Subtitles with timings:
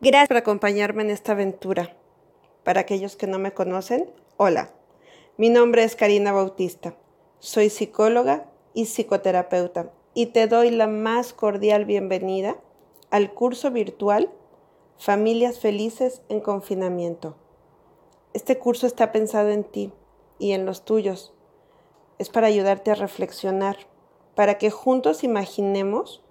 [0.00, 1.96] Gracias por acompañarme en esta aventura.
[2.64, 4.72] Para aquellos que no me conocen, hola.
[5.36, 6.96] Mi nombre es Karina Bautista.
[7.38, 12.56] Soy psicóloga y psicoterapeuta y te doy la más cordial bienvenida
[13.10, 14.30] al curso virtual
[14.98, 17.36] Familias Felices en Confinamiento.
[18.32, 19.92] Este curso está pensado en ti
[20.40, 21.32] y en los tuyos.
[22.18, 23.76] Es para ayudarte a reflexionar,
[24.34, 26.23] para que juntos imaginemos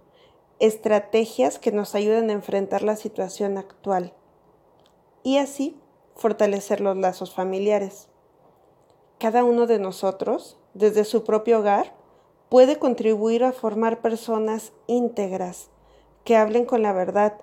[0.59, 4.13] estrategias que nos ayuden a enfrentar la situación actual
[5.23, 5.79] y así
[6.15, 8.07] fortalecer los lazos familiares.
[9.19, 11.95] Cada uno de nosotros, desde su propio hogar,
[12.49, 15.69] puede contribuir a formar personas íntegras,
[16.23, 17.39] que hablen con la verdad,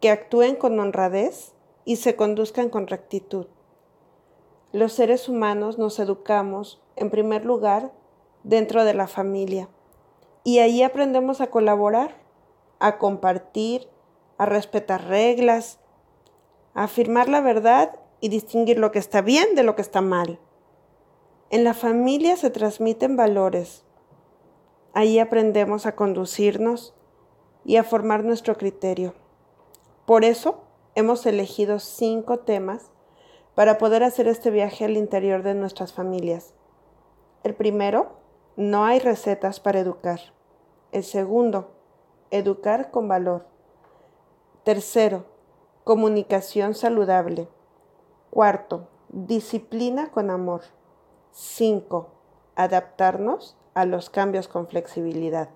[0.00, 1.52] que actúen con honradez
[1.84, 3.46] y se conduzcan con rectitud.
[4.72, 7.92] Los seres humanos nos educamos, en primer lugar,
[8.42, 9.68] dentro de la familia,
[10.42, 12.23] y ahí aprendemos a colaborar
[12.78, 13.88] a compartir,
[14.38, 15.80] a respetar reglas,
[16.74, 20.38] a afirmar la verdad y distinguir lo que está bien de lo que está mal.
[21.50, 23.84] En la familia se transmiten valores.
[24.92, 26.94] Ahí aprendemos a conducirnos
[27.64, 29.14] y a formar nuestro criterio.
[30.06, 30.64] Por eso
[30.94, 32.90] hemos elegido cinco temas
[33.54, 36.54] para poder hacer este viaje al interior de nuestras familias.
[37.42, 38.18] El primero,
[38.56, 40.20] no hay recetas para educar.
[40.92, 41.73] El segundo,
[42.34, 43.46] educar con valor.
[44.64, 45.24] Tercero,
[45.84, 47.48] comunicación saludable.
[48.30, 50.62] Cuarto, disciplina con amor.
[51.30, 52.08] Cinco,
[52.56, 55.48] adaptarnos a los cambios con flexibilidad.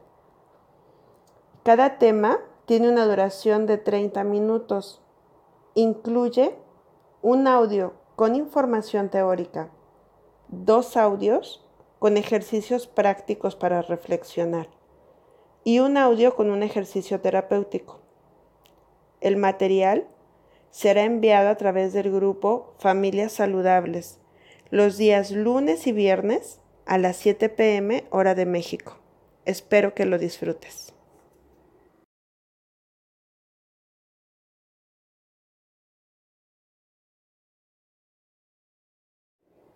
[1.64, 5.02] Cada tema tiene una duración de 30 minutos.
[5.74, 6.56] Incluye
[7.22, 9.70] un audio con información teórica,
[10.46, 11.66] dos audios
[11.98, 14.77] con ejercicios prácticos para reflexionar
[15.68, 18.00] y un audio con un ejercicio terapéutico.
[19.20, 20.08] El material
[20.70, 24.18] será enviado a través del grupo Familias Saludables
[24.70, 28.98] los días lunes y viernes a las 7 pm hora de México.
[29.44, 30.94] Espero que lo disfrutes.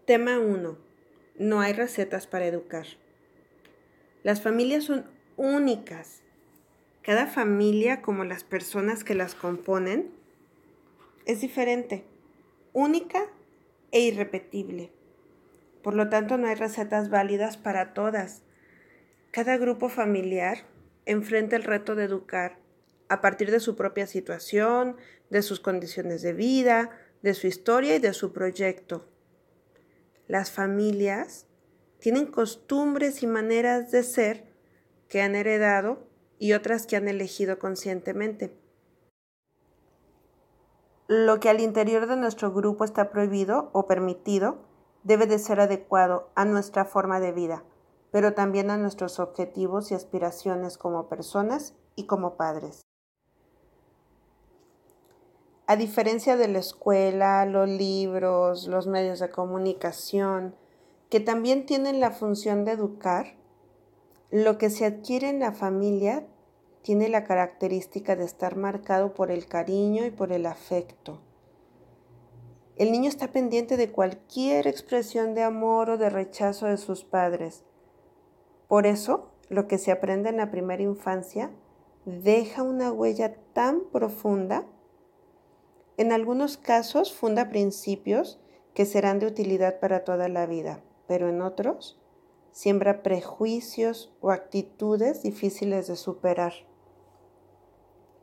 [0.06, 0.78] Tema 1.
[1.36, 2.86] No hay recetas para educar.
[4.22, 6.22] Las familias son únicas.
[7.03, 10.12] Cada familia, como las personas que las componen,
[11.26, 12.04] es diferente,
[12.72, 13.26] única
[13.91, 14.92] e irrepetible.
[15.82, 18.42] Por lo tanto, no hay recetas válidas para todas.
[19.32, 20.58] Cada grupo familiar
[21.06, 22.60] enfrenta el reto de educar
[23.09, 24.97] a partir de su propia situación,
[25.28, 26.91] de sus condiciones de vida,
[27.22, 29.09] de su historia y de su proyecto.
[30.28, 31.48] Las familias
[31.98, 34.51] tienen costumbres y maneras de ser
[35.12, 35.98] que han heredado
[36.38, 38.58] y otras que han elegido conscientemente.
[41.06, 44.60] Lo que al interior de nuestro grupo está prohibido o permitido
[45.02, 47.62] debe de ser adecuado a nuestra forma de vida,
[48.10, 52.80] pero también a nuestros objetivos y aspiraciones como personas y como padres.
[55.66, 60.56] A diferencia de la escuela, los libros, los medios de comunicación,
[61.10, 63.41] que también tienen la función de educar,
[64.32, 66.26] lo que se adquiere en la familia
[66.81, 71.20] tiene la característica de estar marcado por el cariño y por el afecto.
[72.76, 77.62] El niño está pendiente de cualquier expresión de amor o de rechazo de sus padres.
[78.69, 81.50] Por eso, lo que se aprende en la primera infancia
[82.06, 84.65] deja una huella tan profunda.
[85.98, 88.41] En algunos casos funda principios
[88.72, 92.01] que serán de utilidad para toda la vida, pero en otros
[92.52, 96.52] siembra prejuicios o actitudes difíciles de superar.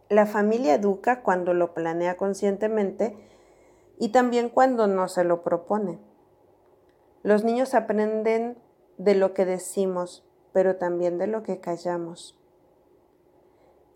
[0.07, 3.17] La familia educa cuando lo planea conscientemente
[3.99, 5.99] y también cuando no se lo propone.
[7.21, 8.57] Los niños aprenden
[8.97, 12.37] de lo que decimos, pero también de lo que callamos.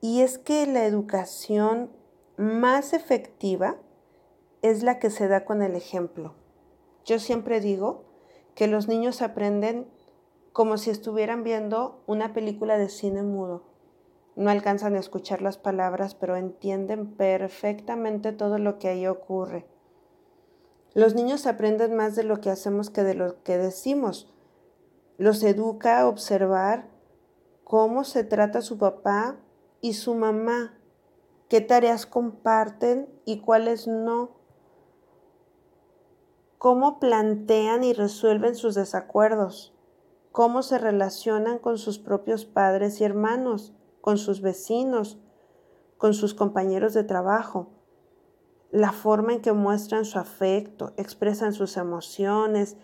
[0.01, 1.89] Y es que la educación
[2.37, 3.77] más efectiva
[4.61, 6.33] es la que se da con el ejemplo.
[7.05, 8.03] Yo siempre digo
[8.55, 9.87] que los niños aprenden
[10.53, 13.63] como si estuvieran viendo una película de cine mudo.
[14.35, 19.67] No alcanzan a escuchar las palabras, pero entienden perfectamente todo lo que ahí ocurre.
[20.93, 24.31] Los niños aprenden más de lo que hacemos que de lo que decimos.
[25.17, 26.87] Los educa a observar
[27.63, 29.39] cómo se trata su papá
[29.81, 30.77] y su mamá,
[31.49, 34.37] qué tareas comparten y cuáles no,
[36.59, 39.72] cómo plantean y resuelven sus desacuerdos
[40.33, 43.71] cómo se relacionan con sus propios padres y hermanos,
[44.01, 45.19] con sus vecinos,
[45.97, 47.69] con sus compañeros de trabajo,
[48.71, 52.77] la forma en que muestran su afecto, expresan sus emociones,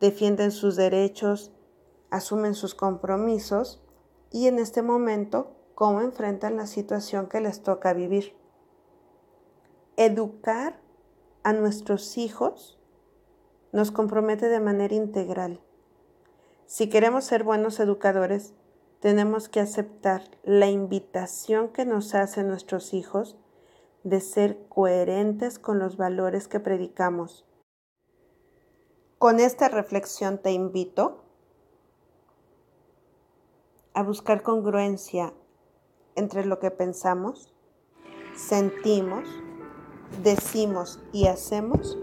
[0.00, 1.52] defienden sus derechos,
[2.10, 3.80] asumen sus compromisos
[4.32, 8.34] y en este momento cómo enfrentan la situación que les toca vivir.
[9.96, 10.80] Educar
[11.44, 12.80] a nuestros hijos
[13.70, 15.60] nos compromete de manera integral.
[16.66, 18.54] Si queremos ser buenos educadores,
[19.00, 23.36] tenemos que aceptar la invitación que nos hacen nuestros hijos
[24.04, 27.44] de ser coherentes con los valores que predicamos.
[29.18, 31.24] Con esta reflexión te invito
[33.94, 35.32] a buscar congruencia
[36.14, 37.54] entre lo que pensamos,
[38.36, 39.28] sentimos,
[40.22, 41.98] decimos y hacemos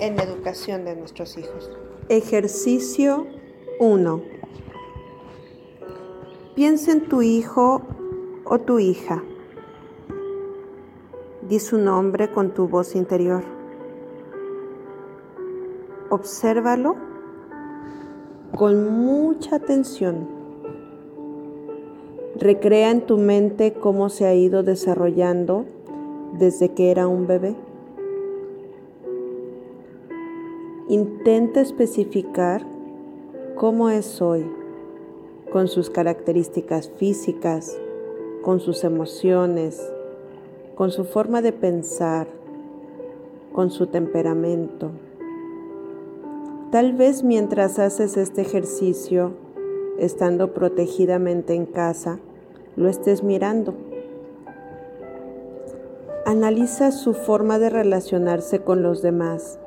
[0.00, 1.70] en la educación de nuestros hijos.
[2.08, 3.26] Ejercicio
[3.80, 4.22] 1.
[6.56, 7.82] Piensa en tu hijo
[8.44, 9.22] o tu hija.
[11.48, 13.44] Di su nombre con tu voz interior.
[16.10, 16.96] Obsérvalo
[18.56, 20.26] con mucha atención.
[22.34, 25.66] Recrea en tu mente cómo se ha ido desarrollando
[26.32, 27.54] desde que era un bebé.
[30.88, 32.77] Intenta especificar
[33.58, 34.48] cómo es hoy,
[35.50, 37.76] con sus características físicas,
[38.40, 39.92] con sus emociones,
[40.76, 42.28] con su forma de pensar,
[43.52, 44.92] con su temperamento.
[46.70, 49.32] Tal vez mientras haces este ejercicio,
[49.98, 52.20] estando protegidamente en casa,
[52.76, 53.74] lo estés mirando.
[56.24, 59.58] Analiza su forma de relacionarse con los demás.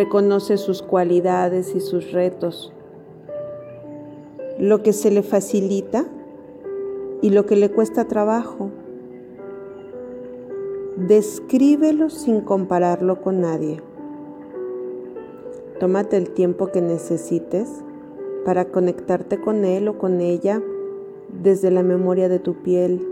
[0.00, 2.72] Reconoce sus cualidades y sus retos,
[4.58, 6.06] lo que se le facilita
[7.20, 8.70] y lo que le cuesta trabajo.
[10.96, 13.82] Descríbelo sin compararlo con nadie.
[15.80, 17.68] Tómate el tiempo que necesites
[18.46, 20.62] para conectarte con él o con ella
[21.28, 23.06] desde la memoria de tu piel,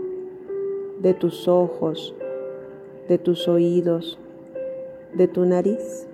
[1.03, 2.15] de tus ojos,
[3.07, 4.17] de tus oídos,
[5.13, 6.08] de tu nariz.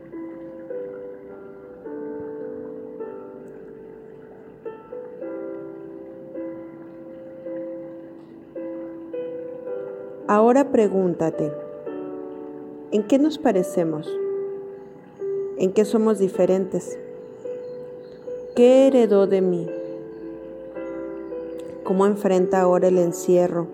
[10.36, 11.50] Ahora pregúntate,
[12.92, 14.14] ¿en qué nos parecemos?
[15.58, 17.00] ¿En qué somos diferentes?
[18.54, 19.66] ¿Qué heredó de mí?
[21.86, 23.68] ¿Cómo enfrenta ahora el encierro?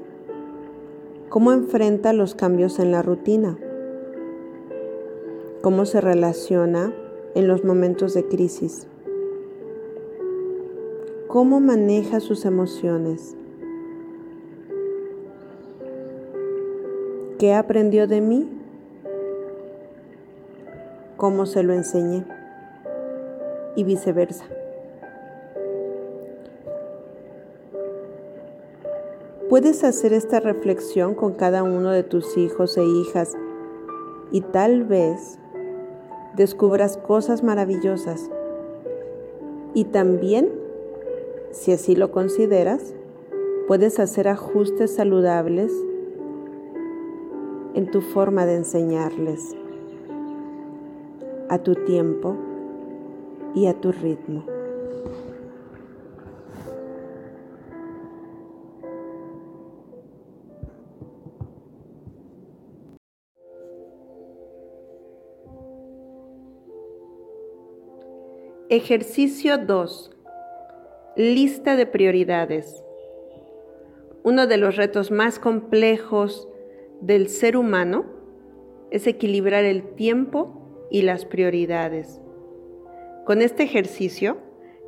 [1.29, 3.57] ¿Cómo enfrenta los cambios en la rutina?
[5.63, 6.93] ¿Cómo se relaciona
[7.33, 8.85] en los momentos de crisis?
[11.27, 13.35] ¿Cómo maneja sus emociones?
[17.41, 18.47] ¿Qué aprendió de mí?
[21.17, 22.23] ¿Cómo se lo enseñé?
[23.75, 24.45] Y viceversa.
[29.49, 33.35] Puedes hacer esta reflexión con cada uno de tus hijos e hijas
[34.31, 35.39] y tal vez
[36.35, 38.29] descubras cosas maravillosas.
[39.73, 40.51] Y también,
[41.49, 42.93] si así lo consideras,
[43.67, 45.73] puedes hacer ajustes saludables
[47.73, 49.55] en tu forma de enseñarles,
[51.49, 52.35] a tu tiempo
[53.55, 54.45] y a tu ritmo.
[68.69, 70.11] Ejercicio 2.
[71.17, 72.81] Lista de prioridades.
[74.23, 76.47] Uno de los retos más complejos
[77.01, 78.05] del ser humano
[78.91, 82.21] es equilibrar el tiempo y las prioridades.
[83.25, 84.37] Con este ejercicio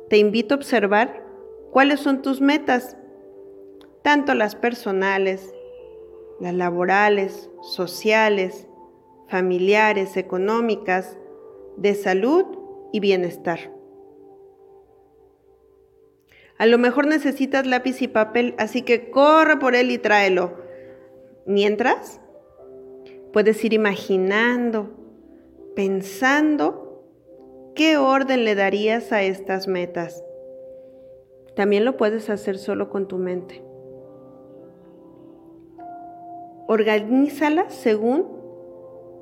[0.08, 1.24] te invito a observar
[1.70, 2.96] cuáles son tus metas,
[4.02, 5.54] tanto las personales,
[6.40, 8.68] las laborales, sociales,
[9.28, 11.18] familiares, económicas,
[11.76, 12.44] de salud
[12.92, 13.72] y bienestar.
[16.58, 20.63] A lo mejor necesitas lápiz y papel, así que corre por él y tráelo.
[21.46, 22.20] Mientras,
[23.32, 24.90] puedes ir imaginando,
[25.74, 27.04] pensando
[27.74, 30.24] qué orden le darías a estas metas.
[31.56, 33.62] También lo puedes hacer solo con tu mente.
[36.66, 38.26] Organízalas según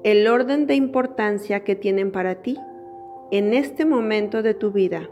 [0.04, 2.56] el orden de importancia que tienen para ti
[3.30, 5.08] en este momento de tu vida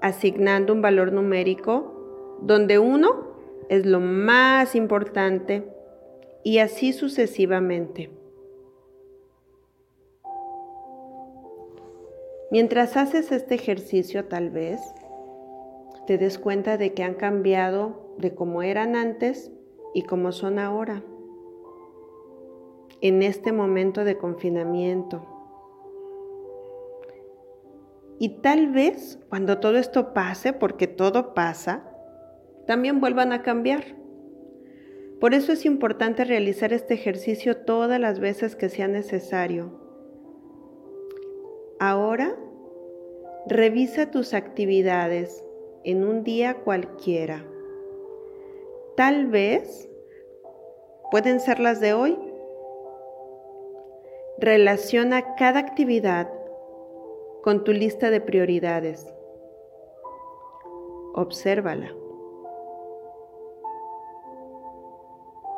[0.00, 3.29] asignando un valor numérico donde uno
[3.70, 5.64] es lo más importante
[6.42, 8.10] y así sucesivamente.
[12.50, 14.80] Mientras haces este ejercicio tal vez
[16.08, 19.52] te des cuenta de que han cambiado de cómo eran antes
[19.94, 21.04] y cómo son ahora,
[23.00, 25.24] en este momento de confinamiento.
[28.18, 31.89] Y tal vez cuando todo esto pase, porque todo pasa,
[32.70, 33.82] también vuelvan a cambiar.
[35.18, 39.72] Por eso es importante realizar este ejercicio todas las veces que sea necesario.
[41.80, 42.36] Ahora,
[43.48, 45.44] revisa tus actividades
[45.82, 47.44] en un día cualquiera.
[48.96, 49.90] Tal vez
[51.10, 52.16] pueden ser las de hoy.
[54.38, 56.32] Relaciona cada actividad
[57.42, 59.12] con tu lista de prioridades.
[61.14, 61.99] Obsérvala.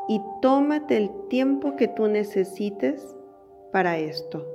[0.09, 3.17] Y tómate el tiempo que tú necesites
[3.73, 4.47] para esto.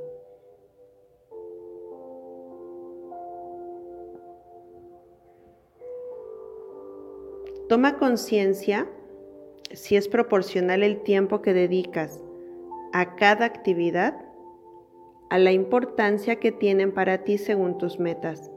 [7.70, 8.88] Toma conciencia
[9.74, 12.22] si es proporcional el tiempo que dedicas
[12.94, 14.24] a cada actividad
[15.30, 18.50] a la importancia que tienen para ti según tus metas.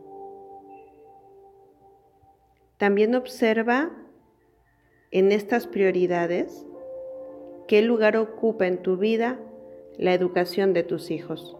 [2.76, 3.90] También observa
[5.10, 6.64] en estas prioridades
[7.70, 9.38] qué lugar ocupa en tu vida
[9.96, 11.56] la educación de tus hijos.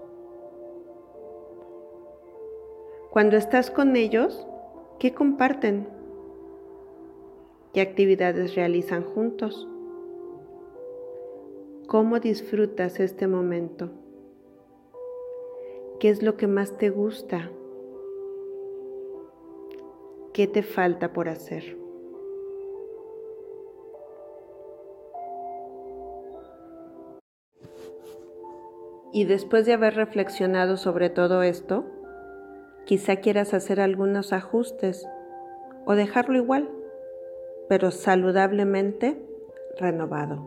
[3.13, 4.45] Cuando estás con ellos,
[4.99, 5.87] ¿qué comparten?
[7.73, 9.69] ¿Qué actividades realizan juntos?
[11.87, 13.93] ¿Cómo disfrutas este momento?
[16.01, 17.53] ¿Qué es lo que más te gusta?
[20.33, 21.80] ¿Qué te falta por hacer?
[29.13, 31.85] Y después de haber reflexionado sobre todo esto,
[32.87, 35.07] quizá quieras hacer algunos ajustes
[35.85, 36.69] o dejarlo igual
[37.71, 39.25] pero saludablemente
[39.79, 40.43] renovado.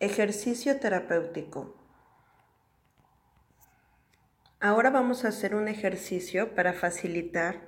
[0.00, 1.72] Ejercicio terapéutico.
[4.58, 7.67] Ahora vamos a hacer un ejercicio para facilitar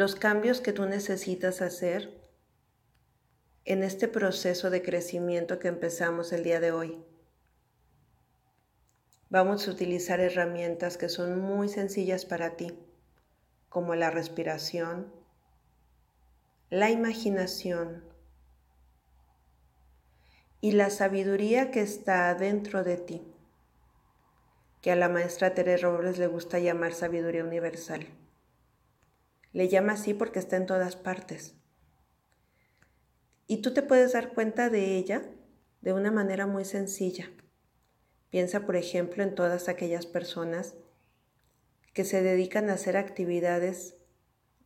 [0.00, 2.26] los cambios que tú necesitas hacer
[3.66, 7.04] en este proceso de crecimiento que empezamos el día de hoy.
[9.28, 12.78] Vamos a utilizar herramientas que son muy sencillas para ti,
[13.68, 15.12] como la respiración,
[16.70, 18.02] la imaginación
[20.62, 23.22] y la sabiduría que está dentro de ti,
[24.80, 28.06] que a la maestra Teresa Robles le gusta llamar sabiduría universal.
[29.52, 31.54] Le llama así porque está en todas partes.
[33.46, 35.22] Y tú te puedes dar cuenta de ella
[35.80, 37.30] de una manera muy sencilla.
[38.30, 40.74] Piensa, por ejemplo, en todas aquellas personas
[41.92, 43.96] que se dedican a hacer actividades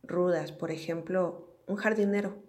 [0.03, 2.43] rudas, por ejemplo, un jardinero.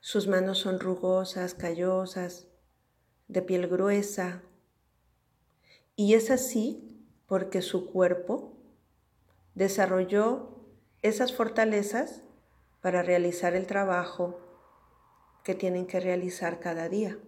[0.00, 2.48] Sus manos son rugosas, callosas,
[3.28, 4.42] de piel gruesa,
[6.00, 8.56] y es así porque su cuerpo
[9.54, 10.60] desarrolló
[11.02, 12.22] esas fortalezas
[12.80, 14.40] para realizar el trabajo
[15.44, 17.18] que tienen que realizar cada día.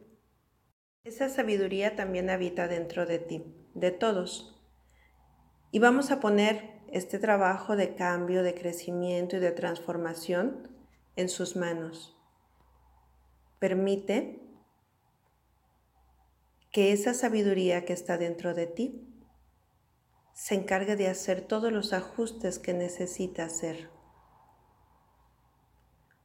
[1.05, 4.63] Esa sabiduría también habita dentro de ti, de todos.
[5.71, 10.69] Y vamos a poner este trabajo de cambio, de crecimiento y de transformación
[11.17, 12.17] en sus manos.
[13.59, 14.41] Permite
[16.71, 19.12] que esa sabiduría que está dentro de ti
[20.33, 23.91] se encargue de hacer todos los ajustes que necesita hacer.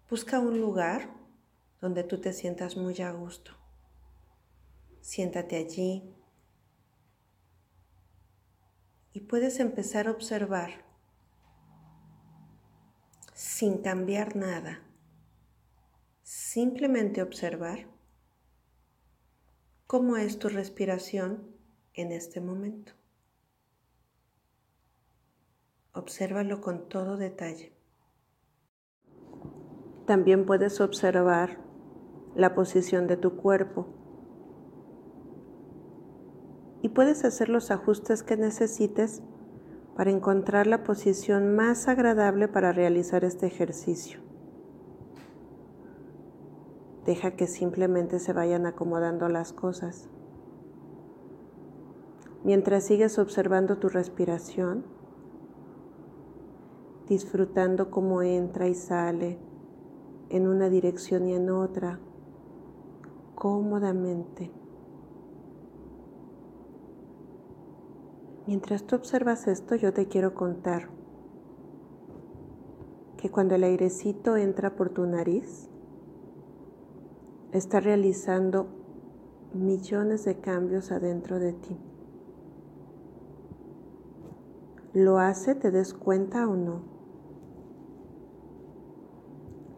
[0.09, 1.09] Busca un lugar
[1.81, 3.51] donde tú te sientas muy a gusto.
[5.01, 6.13] Siéntate allí
[9.13, 10.85] y puedes empezar a observar
[13.33, 14.81] sin cambiar nada,
[16.23, 17.87] simplemente observar
[19.85, 21.55] cómo es tu respiración
[21.93, 22.96] en este momento.
[25.97, 27.73] Obsérvalo con todo detalle.
[30.05, 31.57] También puedes observar
[32.35, 33.87] la posición de tu cuerpo
[36.83, 39.23] y puedes hacer los ajustes que necesites
[39.95, 44.19] para encontrar la posición más agradable para realizar este ejercicio.
[47.07, 50.09] Deja que simplemente se vayan acomodando las cosas.
[52.43, 54.96] Mientras sigues observando tu respiración,
[57.07, 59.37] disfrutando cómo entra y sale
[60.29, 61.99] en una dirección y en otra,
[63.35, 64.51] cómodamente.
[68.45, 70.89] Mientras tú observas esto, yo te quiero contar
[73.17, 75.69] que cuando el airecito entra por tu nariz,
[77.51, 78.67] está realizando
[79.53, 81.77] millones de cambios adentro de ti.
[84.93, 86.96] ¿Lo hace, te des cuenta o no?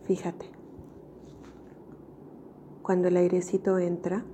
[0.09, 0.47] Fíjate,
[2.81, 4.25] cuando el airecito entra,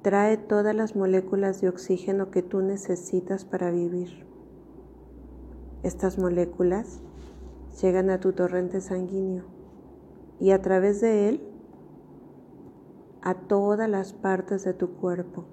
[0.00, 4.26] trae todas las moléculas de oxígeno que tú necesitas para vivir.
[5.82, 7.02] Estas moléculas
[7.82, 9.44] llegan a tu torrente sanguíneo
[10.38, 11.42] y a través de él
[13.20, 15.44] a todas las partes de tu cuerpo.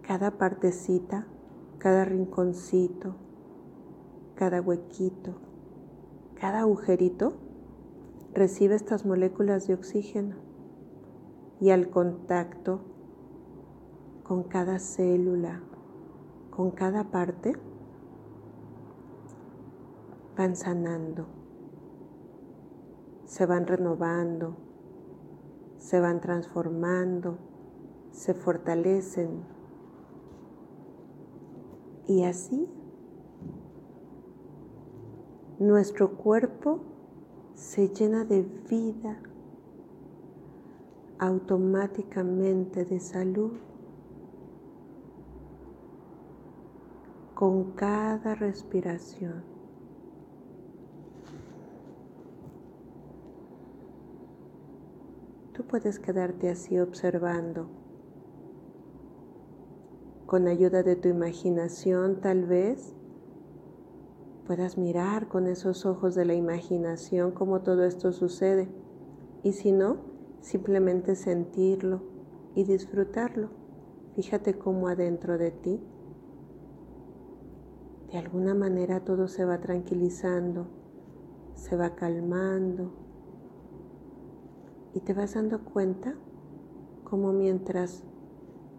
[0.00, 1.26] Cada partecita,
[1.76, 3.16] cada rinconcito,
[4.34, 5.49] cada huequito,
[6.40, 7.34] cada agujerito
[8.32, 10.36] recibe estas moléculas de oxígeno
[11.60, 12.80] y al contacto
[14.22, 15.60] con cada célula,
[16.48, 17.52] con cada parte,
[20.34, 21.26] van sanando,
[23.26, 24.56] se van renovando,
[25.76, 27.36] se van transformando,
[28.12, 29.44] se fortalecen.
[32.06, 32.66] Y así
[35.60, 36.80] nuestro cuerpo
[37.54, 39.20] se llena de vida
[41.18, 43.52] automáticamente de salud
[47.34, 49.44] con cada respiración.
[55.52, 57.68] Tú puedes quedarte así observando.
[60.24, 62.94] Con ayuda de tu imaginación tal vez
[64.50, 68.68] puedas mirar con esos ojos de la imaginación cómo todo esto sucede.
[69.44, 69.98] Y si no,
[70.40, 72.02] simplemente sentirlo
[72.56, 73.50] y disfrutarlo.
[74.16, 75.80] Fíjate cómo adentro de ti,
[78.10, 80.66] de alguna manera todo se va tranquilizando,
[81.54, 82.90] se va calmando
[84.94, 86.16] y te vas dando cuenta
[87.04, 88.02] como mientras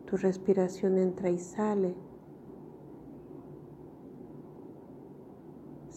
[0.06, 1.96] tu respiración entra y sale,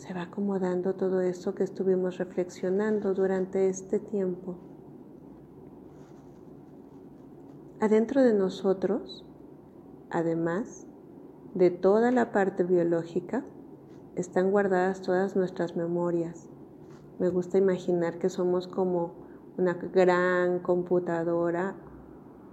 [0.07, 4.59] se va acomodando todo eso que estuvimos reflexionando durante este tiempo.
[7.81, 9.25] Adentro de nosotros,
[10.11, 10.87] además
[11.55, 13.47] de toda la parte biológica,
[14.15, 16.51] están guardadas todas nuestras memorias.
[17.19, 19.15] Me gusta imaginar que somos como
[19.57, 21.77] una gran computadora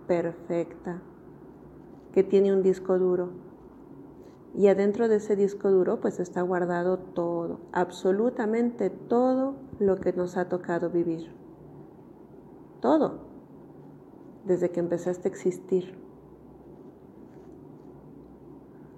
[0.07, 1.01] perfecta
[2.13, 3.50] que tiene un disco duro.
[4.53, 10.35] Y adentro de ese disco duro pues está guardado todo, absolutamente todo lo que nos
[10.35, 11.33] ha tocado vivir.
[12.81, 13.19] Todo,
[14.45, 15.95] desde que empezaste a existir.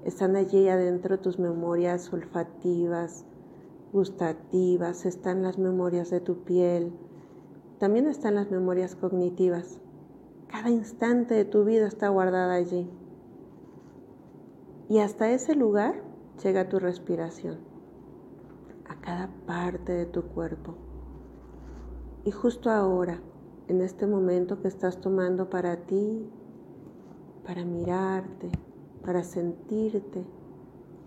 [0.04, 3.26] Están allí adentro tus memorias olfativas,
[3.94, 6.92] gustativas, están las memorias de tu piel,
[7.80, 9.80] también están las memorias cognitivas.
[10.48, 12.90] Cada instante de tu vida está guardada allí.
[14.94, 15.96] Y hasta ese lugar
[16.44, 17.58] llega tu respiración,
[18.88, 20.76] a cada parte de tu cuerpo.
[22.26, 23.20] Y justo ahora,
[23.68, 26.30] en este momento que estás tomando para ti,
[27.44, 28.52] para mirarte,
[29.04, 30.28] para sentirte,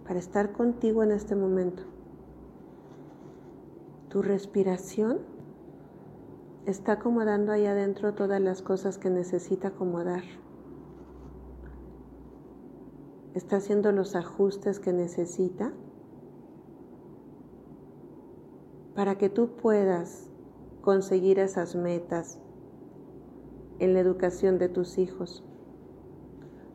[0.05, 1.85] para estar contigo en este momento,
[4.09, 5.21] tu respiración
[6.65, 10.25] está acomodando ahí adentro todas las cosas que necesita acomodar.
[13.37, 15.75] Está haciendo los ajustes que necesita
[18.95, 20.31] para que tú puedas
[20.81, 22.39] conseguir esas metas
[23.79, 25.45] en la educación de tus hijos,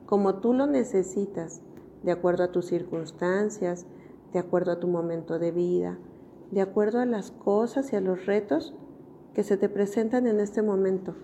[0.05, 1.63] como tú lo necesitas,
[2.03, 3.87] de acuerdo a tus circunstancias,
[4.31, 5.97] de acuerdo a tu momento de vida,
[6.51, 8.75] de acuerdo a las cosas y a los retos
[9.33, 11.15] que se te presentan en este momento,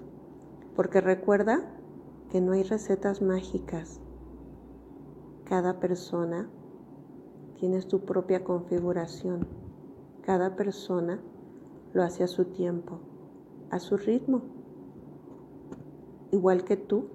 [0.76, 1.76] porque recuerda
[2.32, 4.02] que no hay recetas mágicas.
[5.48, 6.50] Cada persona
[7.58, 9.48] tiene su propia configuración.
[10.22, 11.22] Cada persona
[11.94, 13.00] lo hace a su tiempo,
[13.70, 14.42] a su ritmo.
[16.32, 17.06] Igual que tú,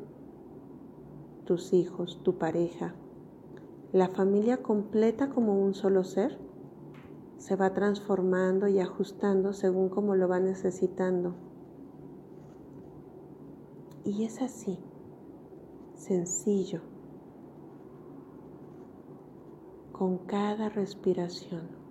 [1.44, 2.94] tus hijos, tu pareja,
[3.92, 6.38] la familia completa como un solo ser
[7.36, 11.34] se va transformando y ajustando según como lo va necesitando.
[14.06, 14.78] Y es así.
[15.96, 16.91] sencillo
[19.92, 21.82] con cada respiración.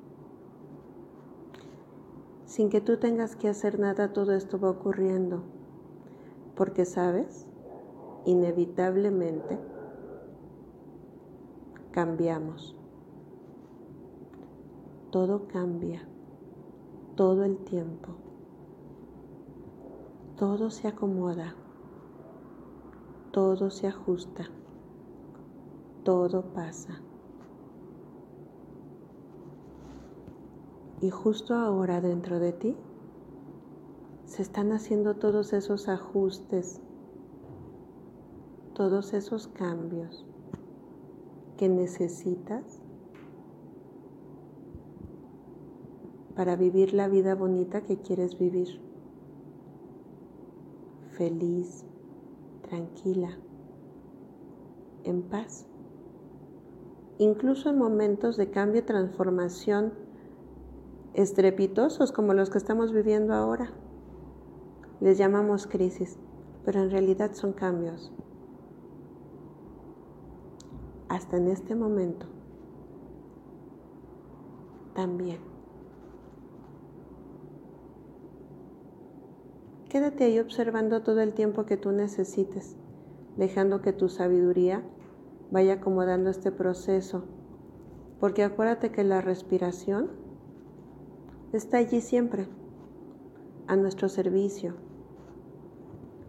[2.46, 5.44] Sin que tú tengas que hacer nada, todo esto va ocurriendo.
[6.56, 7.48] Porque sabes,
[8.26, 9.58] inevitablemente
[11.92, 12.76] cambiamos.
[15.12, 16.08] Todo cambia,
[17.16, 18.16] todo el tiempo.
[20.38, 21.56] Todo se acomoda,
[23.32, 24.50] todo se ajusta,
[26.04, 27.02] todo pasa.
[31.02, 32.78] Y justo ahora dentro de ti
[34.26, 36.80] se están haciendo todos esos ajustes,
[38.76, 40.24] todos esos cambios
[41.58, 42.80] que necesitas
[46.36, 48.80] para vivir la vida bonita que quieres vivir.
[51.14, 51.84] Feliz,
[52.62, 53.40] tranquila,
[55.04, 55.66] en paz.
[57.18, 60.11] Incluso en momentos de cambio y transformación
[61.13, 63.71] estrepitosos como los que estamos viviendo ahora.
[65.00, 66.17] Les llamamos crisis,
[66.63, 68.13] pero en realidad son cambios.
[71.10, 72.28] Hasta en este momento.
[74.93, 75.39] También.
[79.89, 82.78] Quédate ahí observando todo el tiempo que tú necesites,
[83.36, 84.84] dejando que tu sabiduría
[85.52, 87.26] vaya acomodando este proceso,
[88.21, 90.21] porque acuérdate que la respiración
[91.54, 92.48] está allí siempre,
[93.68, 94.76] a nuestro servicio.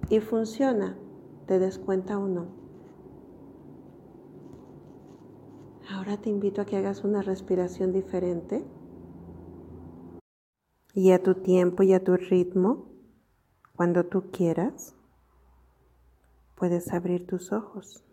[0.09, 0.97] Y funciona,
[1.47, 2.49] te des cuenta o no.
[5.89, 8.65] Ahora te invito a que hagas una respiración diferente
[10.95, 12.91] y a tu tiempo y a tu ritmo,
[13.75, 14.95] cuando tú quieras,
[16.55, 18.05] puedes abrir tus ojos.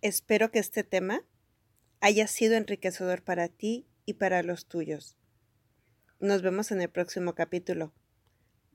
[0.00, 1.22] Espero que este tema
[2.06, 5.16] haya sido enriquecedor para ti y para los tuyos.
[6.20, 7.92] Nos vemos en el próximo capítulo.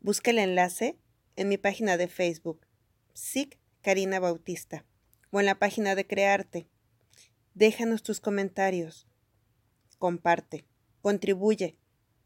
[0.01, 0.97] Busca el enlace
[1.37, 2.67] en mi página de Facebook,
[3.13, 4.85] SIC Karina Bautista,
[5.29, 6.67] o en la página de Crearte.
[7.53, 9.07] Déjanos tus comentarios.
[9.97, 10.65] Comparte,
[11.01, 11.77] contribuye,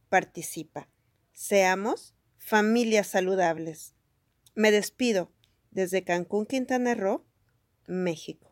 [0.10, 0.90] participa.
[1.34, 3.94] Seamos familias saludables.
[4.56, 5.32] Me despido
[5.70, 7.24] desde Cancún, Quintana Roo,
[7.86, 8.45] México.